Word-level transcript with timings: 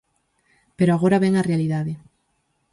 Pero 0.77 0.91
agora 0.93 1.21
vén 1.23 1.33
a 1.37 1.47
realidade. 1.49 1.93